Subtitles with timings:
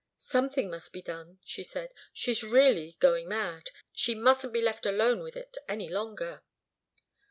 [0.17, 1.93] "Something must be done," she said.
[2.11, 3.69] "She's really going mad.
[3.93, 6.41] She mustn't be left alone with it any longer."